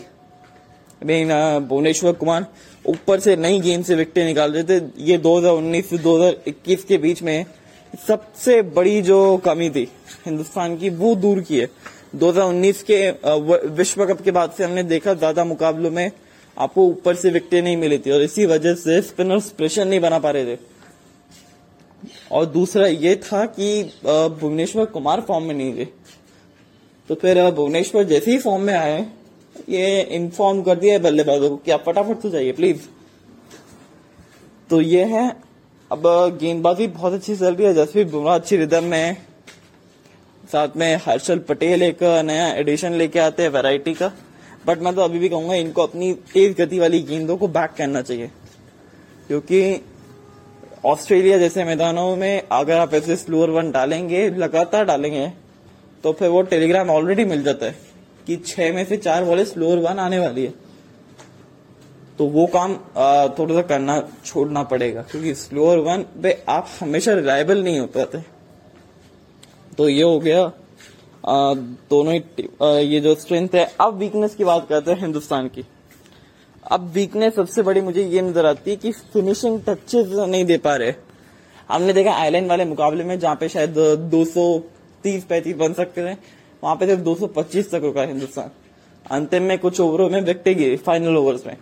मीन 1.02 1.28
भुवनेश्वर 1.68 2.12
कुमार 2.14 2.46
ऊपर 2.84 3.20
से 3.20 3.36
नई 3.36 3.60
गेंद 3.60 3.84
से 3.84 3.94
विकेट 3.94 4.24
निकाल 4.26 4.52
रहे 4.52 4.64
थे। 4.64 4.80
ये 5.02 5.18
2019 5.18 5.88
से 5.90 5.98
2021 5.98 6.84
के 6.84 6.98
बीच 6.98 7.22
में 7.22 7.44
सबसे 8.06 8.60
बड़ी 8.62 9.00
जो 9.02 9.36
कमी 9.44 9.70
थी 9.70 9.88
हिंदुस्तान 10.26 10.76
की, 10.76 10.88
वो 10.90 11.14
दूर 11.16 11.40
की 11.40 11.58
है। 11.58 11.68
2019 12.16 12.82
के 12.82 13.10
विश्व 13.72 14.04
कप 14.06 14.20
के 14.22 14.30
बाद 14.30 14.52
से 14.58 14.64
हमने 14.64 14.82
देखा 14.84 15.14
ज़्यादा 15.14 15.44
मुकाबलों 15.46 15.90
में 15.90 16.10
आपको 16.56 16.86
ऊपर 16.86 17.14
से 17.14 17.30
विकेटें 17.30 17.62
नहीं 17.62 17.76
मिली 17.76 17.98
थी 17.98 18.10
और 18.10 18.22
इसी 18.22 18.46
वजह 18.46 18.74
से 18.76 19.00
स्पिनर्स 19.02 19.50
प्रेशर 19.52 19.84
नहीं 19.84 20.00
बना 20.00 20.18
पा 20.18 20.30
रहे 20.30 20.44
थे। 20.46 20.58
और 22.32 22.46
दूसरा 22.46 22.86
ये 22.86 23.14
था 23.16 23.44
कि 23.48 23.82
भुवनेश्वर 24.04 24.84
कुमार 24.86 25.20
फॉर्म 25.20 25.44
में 25.44 25.54
नहीं 25.54 25.72
थे 25.76 25.84
तो 27.08 27.14
फिर 27.14 27.50
भुवनेश्वर 27.50 28.04
जैसे 28.04 28.30
ही 28.30 28.38
फॉर्म 28.38 28.62
में 28.62 28.74
आए, 28.74 29.00
ये 29.68 30.00
इन्फॉर्म 30.02 30.62
कर 30.62 30.78
दिया 30.78 30.98
बल्लेबाजों 30.98 31.50
को 31.50 31.56
कि 31.56 31.70
आप 31.70 31.84
फटाफट 31.86 32.20
तो 32.20 32.30
जाइए 32.30 32.52
प्लीज़ 32.52 32.86
तो 34.70 34.80
ये 34.80 35.04
है। 35.06 35.28
अब 35.90 36.02
गेंदबाजी 36.40 36.86
बहुत 36.86 37.12
अच्छी 37.12 37.36
चल 37.36 37.54
रही 37.54 37.66
है। 37.66 37.74
जसप्रीत 37.74 38.10
बुमराह 38.10 38.34
अच्छी 38.34 38.56
रिदम 38.56 38.84
में 38.84 39.16
साथ 40.52 40.76
में 40.76 41.00
हर्षल 41.04 41.38
पटेल 41.48 41.82
एक 41.82 42.02
नया 42.24 42.48
एडिशन 42.54 42.92
लेके 42.92 43.18
आते 43.18 43.42
हैं 43.42 43.50
वैरायटी 43.50 43.94
का। 43.94 44.12
बट 44.66 44.82
मैं 44.82 44.94
तो 44.94 45.02
अभी 45.02 45.18
भी 45.18 45.28
कहूँगा, 45.28 45.54
इनको 45.54 45.82
अपनी 45.82 46.12
तेज 46.32 46.54
गति 46.60 46.78
वाली 46.78 47.00
गेंदों 47.02 47.36
को 47.36 47.48
बैक 47.48 47.70
करना 47.78 48.02
चाहिए। 48.02 48.30
क्योंकि 49.28 49.60
ऑस्ट्रेलिया 50.86 51.38
जैसे 51.38 51.64
मैदानों 51.64 52.14
में 52.16 52.42
अगर 52.52 52.78
आप 52.78 52.94
ऐसे 52.94 53.16
स्लोअर 53.16 53.50
वन 53.50 53.70
डालेंगे 53.70 54.28
लगातार 54.30 54.84
डालेंगे 54.84 55.26
तो 56.04 56.12
फिर 56.12 56.28
वो 56.28 56.42
टेलीग्राम 56.44 56.90
ऑलरेडी 56.90 57.24
मिल 57.24 57.42
जाता 57.42 57.66
है 57.66 57.76
कि 58.26 58.36
छह 58.36 58.72
में 58.72 58.84
से 58.84 58.96
चार 58.96 59.24
बॉले 59.24 59.44
स्लोअर 59.44 59.78
वन 59.78 59.98
आने 59.98 60.18
वाली 60.18 60.44
है। 60.44 60.52
तो 62.18 62.26
वो 62.26 62.46
काम 62.46 62.74
थोड़ा 63.38 63.54
सा 63.54 63.62
करना 63.62 64.00
छोड़ना 64.24 64.62
पड़ेगा 64.62 65.02
क्योंकि 65.02 65.34
स्लोअर 65.34 65.78
वन 65.78 66.04
पे 66.22 66.32
आप 66.48 66.68
हमेशा 66.80 67.14
रिलायबल 67.14 67.62
नहीं 67.64 67.78
हो 67.80 67.86
पाते। 67.86 68.18
तो 69.78 69.88
ये 69.88 70.02
हो 70.02 70.18
गया 70.20 70.42
आ, 71.24 71.54
दोनों 71.90 72.14
ही 72.14 72.22
ये 72.86 73.00
जो 73.00 73.14
स्ट्रेंथ 73.14 73.54
है 73.54 73.64
अब 73.80 73.96
वीकनेस 73.98 74.34
की 74.34 74.44
बात 74.44 74.66
करते 74.68 74.90
हैं 74.90 75.00
हिंदुस्तान 75.00 75.48
की। 75.48 75.64
अब 76.64 76.90
वीकनेस 76.94 77.34
सबसे 77.34 77.62
बड़ी 77.62 77.80
मुझे 77.80 78.02
ये 78.04 78.22
नज़र 78.22 78.46
आती 78.46 78.70
है 78.70 78.76
कि 78.76 78.92
फिनिशिंग 79.12 79.60
टचेस 79.68 80.06
नहीं 80.06 80.44
दे 80.44 80.58
पा 80.58 80.74
रहे। 80.76 80.92
हमने 81.68 81.92
देखा 81.92 82.12
आइलैंड 82.12 82.48
वाले 82.48 82.64
मुकाबले 82.64 83.04
में, 83.04 83.18
जहाँ 83.18 83.36
पे 83.36 83.48
शायद 83.48 83.74
230 84.10 85.24
पैंतीस 85.24 85.56
बन 85.56 85.72
सकते 85.74 86.04
थे, 86.04 86.16
वहाँ 86.62 86.76
पे 86.76 86.86
सिर्फ़ 86.86 87.00
225 87.02 87.70
तक 87.70 87.80
रुका 87.84 88.02
हिंदुस्तान। 88.02 88.50
अंतिम 89.06 89.42
में 89.42 89.58
कुछ 89.58 89.80
ओवरों 89.80 90.08
में 90.10 90.20
विकटें 90.22 90.56
गिरी 90.58 90.76
फाइनल 90.78 91.16
ओवर्स 91.16 91.46
में। 91.46 91.56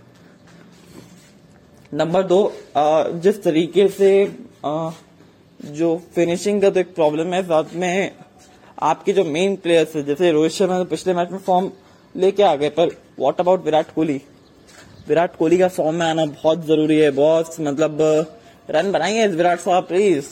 नंबर 1.92 2.22
दो 2.24 2.52
जिस 2.76 3.42
तरीके 3.42 3.88
से 3.88 4.10
जो 5.60 5.96
फिनिशिंग 6.14 6.62
का 6.62 6.70
तो 6.70 6.80
एक 6.80 6.94
प्रॉब्लम 6.94 7.34
है, 7.34 7.42
साथ 7.42 7.74
में 7.74 8.12
आपके 8.82 9.12
जो 9.12 9.24
मेन 9.26 9.56
प्लेयर्स 9.56 9.94
है, 9.96 10.02
जैसे 10.04 10.30
रोहित 10.32 10.52
शर्मा 10.52 10.82
पिछले 10.84 11.14
मैच 11.14 11.30
में 11.30 11.38
फॉर्म 11.40 11.70
लेके 12.14 12.42
आ 12.42 12.54
गए, 12.56 12.68
पर 12.70 12.96
व्हाट 13.18 13.40
अबाउट 13.40 13.64
विराट 13.64 13.94
कोहली? 13.94 14.20
विराट 15.06 15.36
कोहली 15.36 15.58
का 15.58 15.68
फॉर्म 15.68 15.96
में 15.96 16.06
आना 16.06 16.24
बहुत 16.26 16.64
ज़रूरी 16.66 16.98
है 16.98 17.10
बहुत 17.10 17.60
मतलब 17.60 17.98
रन 18.70 18.90
बनाएँगे 18.92 19.26
विराट 19.28 19.60
साहब 19.60 19.84
प्लीज़ 19.84 20.26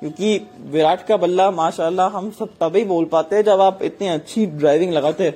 क्योंकि 0.00 0.40
विराट 0.70 1.06
का 1.06 1.16
बल्ला, 1.16 1.50
माशाल्लाह, 1.50 2.08
हम 2.08 2.30
सब 2.30 2.48
तभी 2.60 2.84
बोल 2.84 3.04
पाते 3.04 3.36
हैं 3.36 3.44
जब 3.44 3.60
आप 3.60 3.82
इतनी 3.82 4.08
अच्छी 4.08 4.46
ड्राइविंग 4.46 4.92
लगाते। 4.92 5.32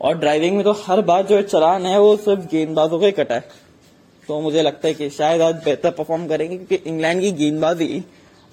और 0.00 0.18
ड्राइविंग 0.18 0.56
में 0.56 0.64
तो 0.64 0.72
हर 0.78 1.00
बार 1.00 1.22
जो 1.26 1.40
चलान 1.42 1.86
है, 1.86 1.98
वो 2.00 2.16
सिर्फ़ 2.16 2.46
गेंदबाजों 2.46 2.98
का 3.00 3.06
ही 3.06 3.12
कटा 3.12 3.34
है। 3.34 3.44
तो 4.28 4.40
मुझे 4.40 4.62
लगता 4.62 4.88
है 4.88 4.94
कि 4.94 5.08
शायद 5.10 5.42
आज 5.42 5.54
बेहतर 5.64 5.90
परफॉर्म 5.90 6.26
करेंगे, 6.26 6.56
क्योंकि 6.56 6.90
इंग्लैंड 6.90 7.20
की 7.20 7.32
गेंदबाजी 7.32 8.04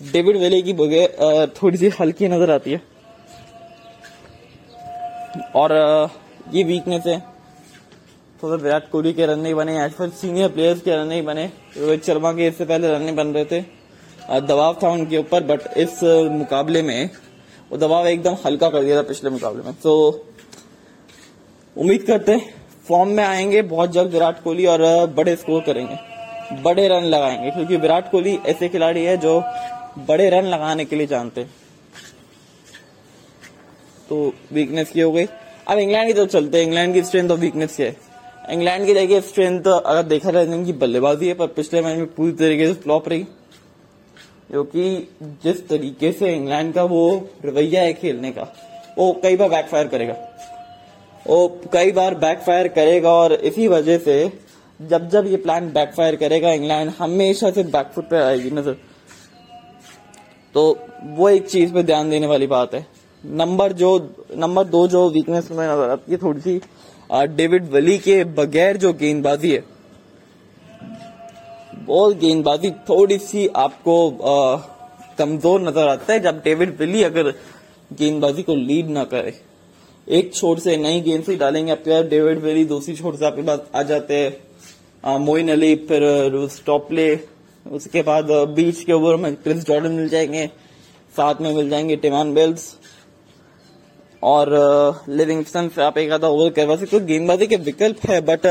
डेविड 0.02 0.38
वेले 0.38 0.62
की 0.62 0.74
बगैर 0.74 1.52
थोड़ी 1.62 1.78
सी 1.78 1.90
हल्की 2.00 2.28
नज़र 2.28 2.52
आती 2.52 2.72
है। 2.72 2.82
और 5.56 5.72
ये 6.54 6.64
वीकनेस 6.64 7.04
है। 7.08 7.31
तो 8.42 8.58
विराट 8.58 8.90
कोहली 8.92 9.12
के 9.14 9.26
रन 9.26 9.40
नहीं 9.40 9.54
बने, 9.54 9.76
या 9.76 9.88
फिर 9.88 10.10
सीनियर 10.12 10.50
प्लेयर्स 10.50 10.80
के 10.82 10.96
रन 10.96 11.08
नहीं 11.08 11.24
बने, 11.24 11.46
रोहित 11.78 12.06
शर्मा 12.06 12.32
के 12.34 12.48
इससे 12.48 12.66
पहले 12.66 12.88
रन 12.88 13.02
नहीं 13.02 13.16
बन 13.16 13.28
रहे 13.28 13.46
थे। 13.46 13.62
दबाव 14.42 14.78
था 14.84 14.90
उनके 14.90 15.18
ऊपर 15.18 15.44
बट 15.44 15.62
इस 15.78 16.00
मुकाबले 16.32 16.82
में 16.82 17.10
वो 17.72 17.78
दबाव 17.78 18.08
एकदम 18.08 18.38
हल्का 18.46 18.70
कर 18.70 18.84
दिया 18.84 18.98
था 18.98 19.02
पिछले 19.08 19.30
मुकाबले 19.30 19.64
में। 19.64 19.74
तो 19.74 19.94
उम्मीद 21.76 22.04
करते 22.04 22.32
हैं 22.32 22.54
फॉर्म 22.88 23.10
में 23.10 23.24
आएँगे, 23.24 23.62
बहुत 23.64 23.92
जल्द 23.92 24.14
विराट 24.14 24.44
कोहली 24.44 24.66
और 24.66 25.06
बड़े 25.16 25.36
स्कोर 25.36 25.62
करेंगे। 25.62 26.62
बड़े 26.62 26.88
रन 26.88 27.04
लगाएँगे, 27.06 27.52
क्योंकि 27.52 27.78
विराट 27.78 28.12
कोहली 28.12 28.38
ऐसे 28.46 28.70
खिलाड़ी 28.70 29.04
है 29.06 29.18
जो 29.18 29.40
बड़े 30.08 30.30
रन 30.30 30.46
लगाने 30.46 30.86
के 30.86 30.96
लिए 30.96 31.08
जानते 31.08 31.44
तो 34.10 34.34
वीकनेस 34.54 34.92
की 34.92 35.02
हो 35.02 35.12
गई। 35.12 35.26
अब 35.68 35.78
इंग्लैंड 35.78 36.08
की 36.08 36.14
तो 36.14 36.26
चलते 36.28 36.58
हैं। 36.58 36.66
इंग्लैंड 36.66 36.94
की 36.94 37.04
स्ट्रेंथ 37.04 37.30
और 37.30 37.38
वीकनेस 37.38 37.76
क्या 37.76 37.88
है? 37.88 38.11
इंग्लैंड 38.42 38.86
की 38.86 38.94
देखिए 38.94 39.22
स्ट्रेंथ 39.22 39.68
अगर 39.68 40.04
देखा 40.04 40.32
जाए 40.32 40.46
इनकी 40.46 40.74
बल्लेबाजी 40.74 41.28
है, 41.28 41.34
पर 41.34 41.48
पिछले 41.48 41.82
मैच 41.82 41.98
में 41.98 42.14
पूरी 42.14 42.32
तरीके 42.32 42.68
से 42.68 42.74
फ्लॉप 42.74 43.10
रही। 43.10 43.24
क्योंकि 44.50 45.08
जिस 45.44 45.68
तरीके 45.68 46.12
से 46.12 46.34
इंग्लैंड 46.36 46.74
का 46.74 46.84
वो 46.84 47.30
रवैया 47.46 47.82
है 47.82 47.94
खेलने 47.94 48.32
का, 48.32 48.48
वो 48.98 49.12
कई 49.24 49.36
बार 49.36 49.50
बैकफायर 49.50 49.88
करेगा। 49.88 50.16
वो 51.26 51.48
कई 51.74 51.92
बार 51.92 52.16
बैकफायर 52.16 52.68
करेगा 52.68 53.12
और 53.12 53.34
इसी 53.34 53.68
वजह 53.68 53.98
से 53.98 54.32
जब 54.80 55.08
जब 55.10 55.28
ये 55.28 55.38
प्लान 55.38 55.72
बैकफायर 55.72 56.16
करेगा, 56.16 56.52
इंग्लैंड 56.52 56.92
हमेशा 57.00 57.52
से 57.52 57.64
बैकफुट 57.64 58.10
पे 58.10 58.18
आएगी 58.18 58.52
नज़र। 58.52 58.78
तो 60.56 60.78
वो 61.06 61.30
एक 61.30 61.48
चीज़ 61.48 61.74
पे 61.74 61.84
ध्यान 61.84 62.10
देने 62.10 62.28
वाली 62.28 62.48
बात 62.48 62.74
है। 62.74 62.86
नंबर 63.24 63.74
जो 63.74 63.98
नंबर 64.36 64.64
दो 64.66 64.88
जो 64.88 65.08
वीकनेस 65.10 65.52
में 65.52 65.58
नज़र 65.58 65.90
आती 65.90 66.12
है, 66.12 66.18
थोड़ी 66.18 66.42
सी 66.42 66.60
डेविड 67.12 67.70
वली 67.72 67.98
के 67.98 68.24
बगैर 68.24 68.78
जो 68.78 68.94
गेंदबाजी 68.94 69.52
है, 69.52 69.64
बॉल 71.86 72.14
गेंदबाजी 72.16 72.72
थोड़ी 72.90 73.18
सी 73.20 73.48
आपको 73.58 73.96
कमज़ोर 75.18 75.62
नज़र 75.62 75.88
आता 75.88 76.14
है 76.14 76.20
जब 76.20 76.42
डेविड 76.44 76.78
विली 76.78 77.04
अगर 77.04 77.32
गेंदबाजी 77.92 78.44
को 78.44 78.56
लीड 78.56 78.90
ना 78.90 79.04
करे। 79.06 79.34
एक 80.08 80.34
छोर 80.34 80.60
से 80.60 80.76
नई 80.78 81.02
गेंद 81.02 81.24
से 81.24 81.36
डालेंगे 81.38 81.72
आपके 81.72 81.90
पास 81.92 82.06
डेविड 82.10 82.40
विली, 82.40 82.64
दूसरी 82.66 82.96
छोर 82.96 83.16
से 83.16 83.26
आपके 83.26 83.42
पास 83.42 83.60
आ 83.76 83.84
जाते 83.84 84.16
हैं 84.16 85.18
मोइन 85.20 85.52
अली, 85.52 85.76
फिर 85.78 86.48
स्टॉपले 86.52 87.20
उसके 87.66 88.02
बाद 88.02 88.32
बीच 88.56 88.84
के 88.84 88.94
ओवर 88.94 89.16
में 89.16 89.36
क्रिस 89.36 89.66
जॉर्डन 89.66 89.92
मिल 89.92 90.10
जाएँगे, 90.10 90.46
साथ 91.14 91.42
में 91.42 91.54
मिल 91.54 91.70
जाएँगे 91.70 91.96
टिमान 91.98 92.34
बेल्स। 92.34 92.76
और 94.24 94.50
लिविंगस्टन 95.10 95.68
से 95.68 95.82
आप 95.84 95.98
एक 95.98 96.12
आधा 96.12 96.28
ओवर 96.28 96.50
करवा 96.52 96.76
सकते 96.76 96.98
हो। 96.98 97.06
गेंदबाजी 97.06 97.48
के 97.48 97.56
विकल्प 97.60 98.06
है 98.06 98.20
बट 98.22 98.48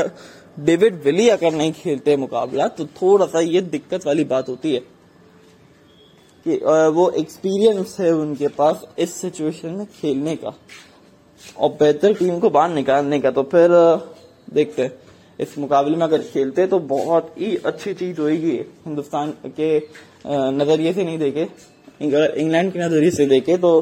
डेविड 0.59 1.01
विली 1.03 1.27
अगर 1.29 1.53
नहीं 1.53 1.71
खेलते 1.73 2.15
मुकाबला 2.17 2.67
तो 2.67 2.85
थोड़ा 2.95 3.25
सा 3.25 3.39
ये 3.39 3.61
दिक्कत 3.61 4.05
वाली 4.05 4.23
बात 4.23 4.49
होती 4.49 4.73
है 4.73 4.79
कि 6.45 6.55
वो 6.91 7.09
एक्सपीरियंस 7.11 7.95
है 7.99 8.11
उनके 8.13 8.47
पास 8.47 8.85
इस 8.99 9.13
सिचुएशन 9.13 9.69
में 9.69 9.85
खेलने 9.91 10.35
का 10.35 10.53
और 11.57 11.69
बेहतर 11.79 12.13
टीम 12.13 12.39
को 12.39 12.49
बाहर 12.49 12.69
निकालने 12.69 13.19
का। 13.19 13.31
तो 13.31 13.43
फिर 13.43 13.69
देखते 14.53 14.81
हैं। 14.81 14.91
इस 15.39 15.57
मुकाबले 15.57 15.97
में 15.97 16.03
अगर 16.03 16.21
खेलते 16.23 16.65
तो 16.67 16.79
बहुत 16.81 17.33
ही 17.37 17.55
अच्छी 17.65 17.93
चीज़ 17.93 18.19
होगी 18.21 18.57
हिंदुस्तान 18.85 19.33
के 19.47 19.77
नज़रिए 20.27 20.93
से 20.93 21.03
नहीं 21.03 21.17
देखे, 21.19 21.43
अगर 22.01 22.33
इंग्लैंड 22.37 22.71
के 22.73 22.79
नज़रिए 22.79 23.11
से 23.11 23.25
देखे 23.27 23.57
तो 23.57 23.79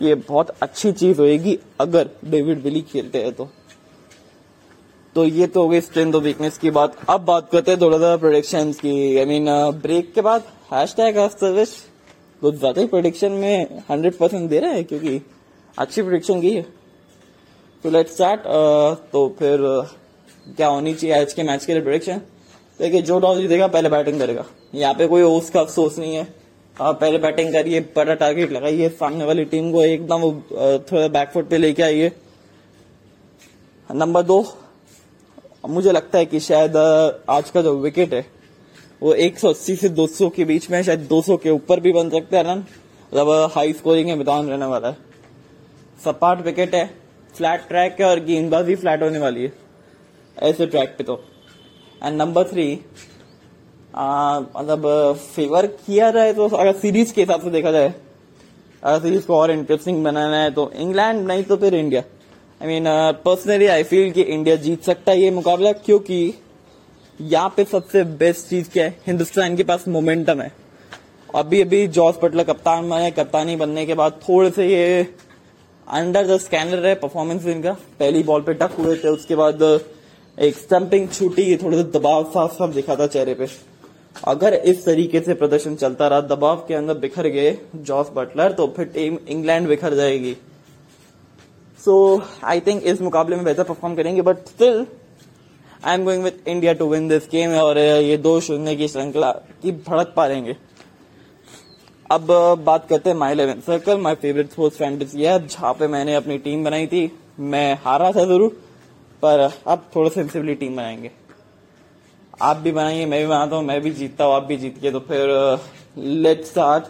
ये 0.00 0.14
बहुत 0.16 0.50
अच्छी 0.62 0.92
चीज़ 0.92 1.20
होगी 1.20 1.58
अगर 1.80 2.10
डेविड 2.24 2.62
विली 2.62 2.80
खेलते 2.82 3.22
हैं 3.22 3.32
तो। 3.32 3.48
तो 5.16 5.24
ये 5.26 5.46
तो 5.46 5.62
हो 5.62 5.68
गई 5.68 5.80
स्ट्रेंथ 5.80 6.14
और 6.14 6.22
वीकनेस 6.22 6.58
की 6.58 6.70
बात। 6.70 6.96
अब 7.10 7.24
बात 7.24 7.48
करते 7.52 7.70
हैं 7.70 7.80
थोड़ा 7.80 7.98
सा 7.98 8.16
प्रोडिक्शन 8.16 8.72
की। 8.72 9.16
आई 9.18 9.24
मीन 9.24 9.46
ब्रेक 9.82 10.12
के 10.14 10.20
बाद 10.20 10.44
हैश 10.72 10.94
टैग 10.96 11.18
सर्विस 11.30 11.74
कुछ 12.42 12.54
ज़्यादा 12.54 12.80
ही 12.80 12.86
प्रोडिक्शन 12.86 13.32
में 13.34 13.82
हंड्रेड 13.90 14.16
परसेंट 14.18 14.48
दे 14.50 14.58
रहे 14.60 14.74
हैं 14.74 14.84
क्योंकि 14.84 15.20
अच्छी 15.78 16.02
प्रोडिक्शन 16.02 16.40
की 16.40 16.50
है। 16.50 16.62
तो 17.84 17.90
लेट 17.90 18.08
स्टार्ट 18.08 18.40
तो 19.12 19.28
फिर 19.38 19.60
uh, 19.60 19.86
क्या 20.56 20.66
होनी 20.68 20.94
चाहिए 20.94 21.16
आज 21.16 21.32
के 21.32 21.42
मैच 21.42 21.64
के 21.64 21.72
लिए 21.72 21.82
प्रोडिक्शन 21.82 22.20
देखिए 22.80 23.02
जो 23.02 23.18
टॉस 23.20 23.38
जीतेगा 23.38 23.66
पहले 23.68 23.88
बैटिंग 23.88 24.18
करेगा। 24.18 24.44
यहाँ 24.74 24.94
पे 24.94 25.06
कोई 25.06 25.22
उसका 25.22 25.60
अफसोस 25.60 25.98
नहीं 25.98 26.14
है। 26.16 26.26
आप 26.76 27.00
पहले 27.00 27.18
बैटिंग 27.18 27.52
करिए 27.52 27.80
बड़ा 27.96 28.14
टारगेट 28.14 28.52
लगाइए, 28.52 28.88
सामने 28.90 29.24
वाली 29.24 29.44
टीम 29.44 29.70
को 29.72 29.82
एकदम 29.82 30.22
थोड़ा 30.82 31.08
बैकफुट 31.08 31.48
पे 31.48 31.58
लेके 31.58 31.82
आइए। 31.82 32.12
नंबर 33.90 34.22
दो, 34.22 34.44
मुझे 35.68 35.92
लगता 35.92 36.18
है 36.18 36.26
कि 36.26 36.40
शायद 36.40 36.76
आज 36.76 37.50
का 37.50 37.62
जो 37.62 37.76
विकेट 37.78 38.14
है, 38.14 38.24
वो 39.02 39.14
180 39.16 39.76
से 39.76 39.88
200 39.90 40.28
के 40.30 40.44
बीच 40.44 40.70
में 40.70 40.82
शायद 40.82 41.06
200 41.08 41.36
के 41.36 41.50
ऊपर 41.50 41.80
भी 41.80 41.92
बन 41.92 42.10
सकते 42.10 42.36
हैं 42.36 42.44
रन 42.44 42.58
मतलब 42.58 43.50
हाई 43.54 43.72
स्कोरिंग 43.72 44.08
में 44.08 44.14
मैदान 44.16 44.48
रहने 44.48 44.66
वाला 44.66 44.88
है। 44.88 44.96
सपाट 46.00 46.44
विकेट 46.44 46.74
है 46.74 46.86
फ्लैट 47.34 47.68
ट्रैक 47.68 48.00
है 48.00 48.06
और 48.06 48.20
गेंदबाजी 48.24 48.74
फ्लैट 48.76 49.02
होने 49.02 49.18
वाली 49.18 49.42
है, 49.42 49.52
ऐसे 50.36 50.66
ट्रैक 50.66 50.94
पे 50.98 51.04
तो। 51.04 51.22
एंड 52.02 52.16
नंबर 52.16 52.44
थ्री 52.44 52.72
मतलब 53.94 55.16
फेवर 55.26 55.66
किया 55.66 56.10
जाए 56.10 56.32
तो 56.32 56.48
अगर 56.48 56.72
सीरीज़ 56.74 57.12
के 57.14 57.20
हिसाब 57.20 57.40
से 57.42 57.50
देखा 57.50 57.70
जाए, 57.70 57.92
अगर 58.82 59.00
सीरीज़ 59.02 59.26
को 59.26 59.36
और 59.36 59.50
इंटरेस्टिंग 59.50 60.02
बनाना 60.04 60.36
है 60.36 60.50
तो 60.50 60.70
इंग्लैंड 60.76 61.26
नहीं 61.28 61.42
तो 61.44 61.56
फिर 61.56 61.74
India 61.74 62.02
I 62.60 62.68
mean 62.68 62.84
personally 63.24 63.66
I 63.68 63.82
feel 63.84 64.10
कि 64.12 64.22
इंडिया 64.22 64.56
जीत 64.58 64.84
सकता 64.84 65.12
है 65.12 65.20
ये 65.20 65.30
मुकाबला, 65.30 65.72
क्योंकि 65.74 66.34
यहाँ 67.20 67.52
पे 67.56 67.64
सबसे 67.64 68.02
बेस्ट 68.04 68.48
चीज़ 68.48 68.68
क्या 68.70 68.84
है? 68.84 68.96
हिंदुस्तान 69.06 69.56
के 69.56 69.64
पास 69.64 69.86
मोमेंटम 69.88 70.40
है. 70.40 70.52
अभी 71.34 71.60
अभी 71.60 71.86
जॉर्ज 71.88 72.16
पटलर 72.16 72.44
कप्तान 72.44 72.88
बने 72.90 73.10
कप्तानी 73.10 73.56
बनने 73.56 73.84
के 73.86 73.94
बाद 73.94 74.20
थोड़े 74.22 74.50
से 74.50 74.66
ये 74.66 75.02
अंडर 75.86 76.26
द 76.26 76.38
स्कैनर 76.40 76.86
है 76.86 76.94
परफॉर्मेंस 76.96 77.46
इनका. 77.46 77.72
पहली 77.98 78.22
बॉल 78.22 78.42
पे 78.42 78.54
टक 78.54 78.76
हुए 78.78 78.96
थे, 78.96 79.08
उसके 79.08 79.34
बाद 79.36 79.62
एक 80.38 80.56
स्टंपिंग 80.56 81.08
छूटी 81.08 81.56
थोड़ा 81.56 81.76
सा 81.76 81.82
दबाव 81.98 82.24
साफ़ 82.32 82.52
साफ़ 82.52 82.70
दिखा 82.72 82.96
था 82.96 83.06
चेहरे 83.08 83.34
पे. 83.34 83.46
अगर 84.16 84.54
इस 84.54 84.84
तरीके 84.84 85.20
से 85.20 85.34
प्रदर्शन 85.34 85.74
चलता 85.76 86.08
रहा, 86.08 86.20
दबाव 86.20 86.64
के 86.68 86.74
अंदर 86.74 86.94
बिखर 86.98 87.26
गए 87.28 87.56
जॉस 87.76 88.10
बटलर 88.14 88.52
तो 88.52 88.66
फिर 88.76 88.86
टीम 88.86 89.18
इंग्लैंड 89.28 89.68
बिखर 89.68 89.94
जाएगी। 89.94 90.36
सो 91.80 92.22
आई 92.44 92.60
थिंक 92.60 92.82
इस 92.82 93.00
मुकाबले 93.00 93.36
में 93.36 93.44
बेहतर 93.44 93.62
परफॉर्म 93.62 93.94
करेंगे 93.96 94.22
but 94.22 94.48
still 94.48 94.86
I 95.84 95.94
am 95.94 96.04
going 96.04 96.24
with 96.24 96.48
India 96.48 96.72
to 96.72 96.88
win 96.88 97.08
this 97.08 97.28
game 97.32 97.54
और 97.58 97.78
ये 97.78 98.16
दो 98.18 98.40
शून्य 98.40 98.74
की 98.76 98.88
श्रृंखला 98.88 99.30
की 99.62 99.72
भड़क 99.86 100.12
पा 100.16 100.26
लेंगे 100.26 100.56
अब 102.10 102.26
बात 102.64 102.86
करते 102.88 103.10
हैं 103.10 103.16
my 103.16 103.32
eleven 103.32 103.60
circle 103.60 103.98
my 103.98 104.14
favourite 104.14 104.50
sports 104.50 104.78
fantasy 104.78 105.22
है। 105.22 105.38
जहाँ 105.46 105.72
पे 105.74 105.86
मैंने 105.88 106.14
अपनी 106.14 106.38
टीम 106.38 106.64
बनाई 106.64 106.86
थी, 106.86 107.10
मैं 107.40 107.78
हारा 107.84 108.10
था 108.12 108.24
ज़रूर, 108.24 108.48
पर, 109.22 109.50
अब 109.66 109.90
थोड़ा 109.96 110.10
सेंसिबली 110.10 110.54
टीम 110.54 110.76
बनाएँगे। 110.76 111.10
आप 112.40 112.56
भी 112.56 112.72
बनाइए, 112.72 113.06
मैं 113.06 113.20
भी 113.20 113.26
बनाता 113.26 113.56
हूँ, 113.56 113.64
मैं 113.64 113.80
भी 113.80 113.90
जीतता 113.92 114.24
हूँ, 114.24 114.34
आप 114.34 114.44
भी 114.44 114.56
जीतिए। 114.56 114.90
तो 114.92 115.00
फिर 115.00 115.28
लेट 115.98 116.44
स्टार्ट 116.44 116.84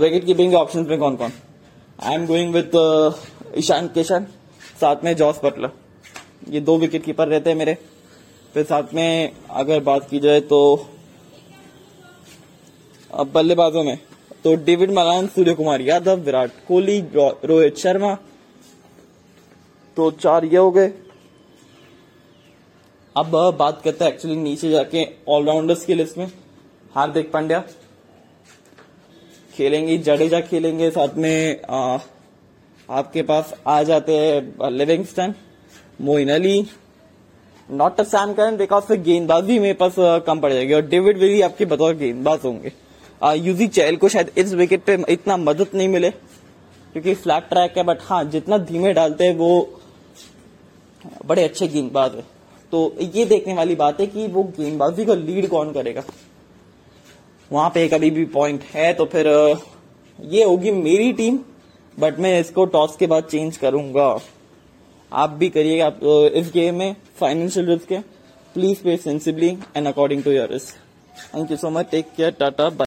विकेट 0.00 0.24
कीपिंग 0.26 0.50
के 0.50 0.56
ऑप्शन 0.56 0.86
में 0.88 0.98
कौन 0.98 1.16
कौन 1.16 1.32
I 1.98 2.14
am 2.14 2.26
going 2.26 2.54
with 2.54 3.58
Ishan 3.58 3.88
Kishan 3.88 4.26
साथ 4.80 5.04
में 5.04 5.14
जॉस 5.16 5.40
बटलर। 5.44 5.70
ये 6.50 6.60
दो 6.60 6.76
विकेट 6.78 7.04
कीपर 7.04 7.28
रहते 7.28 7.50
हैं 7.50 7.56
मेरे। 7.56 7.76
फिर 8.54 8.64
साथ 8.64 8.94
में 8.94 9.32
अगर 9.52 9.80
बात 9.82 10.08
की 10.10 10.18
जाए 10.20 10.40
तो 10.42 10.60
बल्लेबाजों 13.10 13.82
में 13.84 13.98
तो 14.44 14.54
डेविड 14.56 14.90
मलान, 14.90 15.26
सूर्य 15.26 15.54
कुमार 15.54 15.80
यादव, 15.80 16.16
विराट 16.16 16.50
कोहली 16.68 17.00
रोहित 17.14 17.76
शर्मा। 17.78 18.14
तो 19.96 20.10
चार 20.12 20.44
ये 20.44 20.56
हो 20.56 20.70
गए। 20.70 20.88
अब 23.18 23.30
बात 23.58 23.80
करते 23.84 24.04
हैं 24.04 24.12
एक्चुअली 24.12 24.36
नीचे 24.36 24.70
जाके 24.70 25.04
ऑलराउंडर्स 25.28 25.84
की 25.84 25.94
लिस्ट 25.94 26.18
में। 26.18 26.26
हार्दिक 26.94 27.30
पांड्या। 27.32 27.62
खेलेंगे 29.54 29.96
जडेजा 29.98 30.40
खेलेंगे 30.40 30.90
साथ 30.90 31.16
में 31.16 31.62
आ, 31.62 31.98
आपके 32.88 33.22
पास 33.22 33.54
आ 33.66 33.82
जाते 33.82 34.18
हैं 34.18 34.70
Livingstone 34.70 35.34
Moeen 36.00 36.30
Ali 36.30 36.66
not 37.68 38.00
a 38.00 38.04
Sam 38.04 38.32
Curran 38.32 38.56
because 38.56 38.92
गेंदबाजी 38.94 39.58
मेरे 39.58 39.74
पास 39.74 39.94
कम 40.26 40.40
पड़ 40.40 40.52
जाएगी। 40.52 40.74
और 40.74 40.86
डेविड 40.86 41.18
विली 41.18 41.40
आपके 41.40 41.64
बतौर 41.64 41.94
गेंदबाज 41.96 42.44
होंगे। 42.44 42.72
यूजी 43.38 43.68
चैल 43.68 43.96
को 43.96 44.08
शायद 44.08 44.32
इस 44.38 44.54
विकेट 44.54 44.84
पे 44.84 45.02
इतना 45.10 45.36
मदद 45.38 45.74
नहीं 45.74 45.88
मिले 45.88 46.10
क्योंकि 46.10 47.14
फ्लैट 47.16 47.48
ट्रैक 47.48 47.78
है 47.78 47.84
बट 47.84 47.98
हाँ 48.02 48.24
जितना 48.30 48.58
धीमे 48.58 48.92
डालते 48.94 49.24
हैं 49.24 49.36
वो 49.36 49.80
बड़े 51.26 51.44
अच्छे 51.44 51.68
गेंदबाज 51.68 52.14
है। 52.14 52.37
तो 52.72 52.80
ये 53.14 53.24
देखने 53.24 53.54
वाली 53.54 53.74
बात 53.74 54.00
है 54.00 54.06
कि 54.06 54.26
वो 54.28 54.42
गेंदबाजी 54.56 55.04
का 55.04 55.14
लीड 55.14 55.48
कौन 55.48 55.72
करेगा? 55.72 56.02
वहाँ 57.50 57.68
पे 57.74 57.86
कभी 57.88 58.10
भी 58.10 58.24
पॉइंट 58.32 58.62
है 58.74 58.92
तो 58.94 59.04
फिर 59.06 59.26
ये 60.18 60.44
होगी 60.44 60.70
मेरी 60.72 61.12
टीम 61.12 61.38
बट 61.98 62.18
मैं 62.18 62.38
इसको 62.40 62.64
टॉस 62.66 62.96
के 62.96 63.06
बाद 63.06 63.24
चेंज 63.24 63.56
करूँगा। 63.56 64.18
आप 65.12 65.30
भी 65.30 65.48
करिएगा, 65.48 65.86
आप 65.86 66.00
इस 66.34 66.50
गेम 66.54 66.74
में 66.74 66.96
फाइनेंशियल 67.20 67.66
रिस्क 67.66 67.92
है 67.92 68.00
please 68.54 68.82
pay 68.84 68.96
sensibly 68.96 69.56
and 69.76 69.86
according 69.86 70.22
to 70.22 70.30
your 70.30 70.48
risk 70.52 70.74
thank 71.34 71.50
you 71.50 71.56
so 71.56 71.70
much 71.70 71.86
take 71.90 72.06
care 72.16 72.30
tata 72.40 72.68